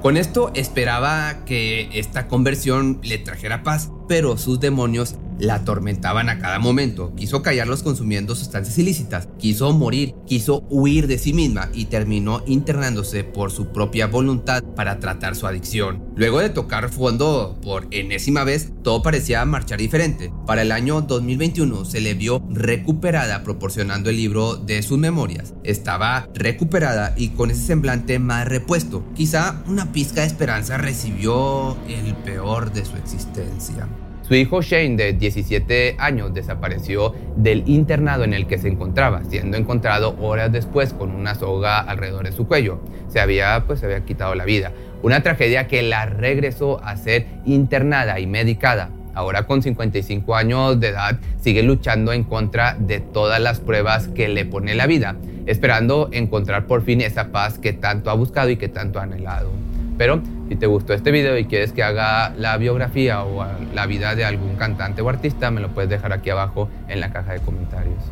Con 0.01 0.15
esto 0.15 0.51
esperaba 0.53 1.43
que 1.45 1.89
esta 1.93 2.27
conversión 2.27 2.99
le 3.03 3.17
trajera 3.17 3.63
paz, 3.63 3.91
pero 4.07 4.37
sus 4.37 4.59
demonios 4.59 5.15
la 5.39 5.55
atormentaban 5.55 6.29
a 6.29 6.39
cada 6.39 6.59
momento. 6.59 7.13
Quiso 7.15 7.41
callarlos 7.41 7.83
consumiendo 7.83 8.35
sustancias 8.35 8.77
ilícitas, 8.77 9.27
quiso 9.37 9.71
morir, 9.73 10.13
quiso 10.27 10.63
huir 10.69 11.07
de 11.07 11.17
sí 11.17 11.33
misma 11.33 11.69
y 11.73 11.85
terminó 11.85 12.43
internándose 12.45 13.23
por 13.23 13.51
su 13.51 13.71
propia 13.71 14.07
voluntad 14.07 14.63
para 14.75 14.99
tratar 14.99 15.35
su 15.35 15.47
adicción. 15.47 16.03
Luego 16.15 16.39
de 16.39 16.49
tocar 16.49 16.89
fondo 16.89 17.57
por 17.61 17.87
enésima 17.91 18.43
vez, 18.43 18.71
todo 18.83 19.01
parecía 19.01 19.43
marchar 19.45 19.79
diferente. 19.79 20.31
Para 20.45 20.61
el 20.61 20.71
año 20.71 21.01
2021 21.01 21.85
se 21.85 22.01
le 22.01 22.13
vio 22.13 22.43
recuperada 22.49 23.43
proporcionando 23.43 24.09
el 24.09 24.17
libro 24.17 24.55
de 24.55 24.81
sus 24.81 24.97
memorias. 24.97 25.53
Estaba 25.63 26.27
recuperada 26.33 27.13
y 27.15 27.29
con 27.29 27.51
ese 27.51 27.61
semblante 27.61 28.19
más 28.19 28.47
repuesto. 28.47 29.05
Quizá 29.15 29.63
una 29.67 29.91
pizca 29.91 30.21
de 30.21 30.27
esperanza 30.27 30.77
recibió 30.77 31.77
el 31.87 32.15
peor 32.15 32.71
de 32.71 32.85
su 32.85 32.95
existencia. 32.97 33.87
Su 34.29 34.35
hijo 34.35 34.61
Shane, 34.61 34.95
de 34.95 35.13
17 35.13 35.95
años, 35.97 36.31
desapareció 36.35 37.15
del 37.35 37.63
internado 37.65 38.23
en 38.23 38.35
el 38.35 38.45
que 38.45 38.59
se 38.59 38.67
encontraba, 38.67 39.23
siendo 39.23 39.57
encontrado 39.57 40.15
horas 40.21 40.51
después 40.51 40.93
con 40.93 41.15
una 41.15 41.33
soga 41.33 41.79
alrededor 41.79 42.25
de 42.25 42.31
su 42.31 42.47
cuello. 42.47 42.79
Se 43.07 43.19
había, 43.19 43.63
pues, 43.65 43.79
se 43.79 43.87
había 43.87 44.05
quitado 44.05 44.35
la 44.35 44.45
vida. 44.45 44.71
Una 45.01 45.23
tragedia 45.23 45.67
que 45.67 45.81
la 45.81 46.05
regresó 46.05 46.79
a 46.83 46.95
ser 46.95 47.25
internada 47.43 48.19
y 48.19 48.27
medicada. 48.27 48.91
Ahora 49.15 49.47
con 49.47 49.63
55 49.63 50.35
años 50.35 50.79
de 50.79 50.89
edad 50.89 51.19
sigue 51.41 51.63
luchando 51.63 52.13
en 52.13 52.23
contra 52.23 52.75
de 52.75 52.99
todas 52.99 53.41
las 53.41 53.59
pruebas 53.59 54.09
que 54.09 54.27
le 54.27 54.45
pone 54.45 54.75
la 54.75 54.85
vida, 54.85 55.15
esperando 55.47 56.07
encontrar 56.11 56.67
por 56.67 56.83
fin 56.83 57.01
esa 57.01 57.31
paz 57.31 57.57
que 57.57 57.73
tanto 57.73 58.11
ha 58.11 58.13
buscado 58.13 58.51
y 58.51 58.57
que 58.57 58.69
tanto 58.69 58.99
ha 58.99 59.03
anhelado. 59.03 59.49
Pero 59.97 60.21
si 60.49 60.55
te 60.55 60.65
gustó 60.65 60.93
este 60.93 61.11
video 61.11 61.37
y 61.37 61.45
quieres 61.45 61.73
que 61.73 61.83
haga 61.83 62.33
la 62.35 62.57
biografía 62.57 63.23
o 63.23 63.45
la 63.71 63.85
vida 63.85 64.15
de 64.15 64.25
algún 64.25 64.55
cantante 64.55 65.03
o 65.03 65.07
artista, 65.07 65.51
me 65.51 65.61
lo 65.61 65.69
puedes 65.69 65.91
dejar 65.91 66.11
aquí 66.11 66.31
abajo 66.31 66.69
en 66.87 66.99
la 66.99 67.13
caja 67.13 67.33
de 67.33 67.39
comentarios. 67.41 68.03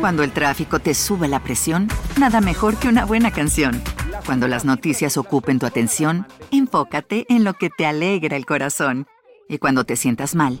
Cuando 0.00 0.24
el 0.24 0.32
tráfico 0.32 0.80
te 0.80 0.94
sube 0.94 1.28
la 1.28 1.38
presión, 1.40 1.86
nada 2.18 2.40
mejor 2.40 2.76
que 2.76 2.88
una 2.88 3.04
buena 3.04 3.30
canción. 3.30 3.80
Cuando 4.26 4.48
las 4.48 4.64
noticias 4.64 5.16
ocupen 5.16 5.60
tu 5.60 5.66
atención, 5.66 6.26
enfócate 6.50 7.24
en 7.28 7.44
lo 7.44 7.54
que 7.54 7.70
te 7.70 7.86
alegra 7.86 8.36
el 8.36 8.46
corazón. 8.46 9.06
Y 9.48 9.58
cuando 9.58 9.84
te 9.84 9.94
sientas 9.94 10.34
mal, 10.34 10.60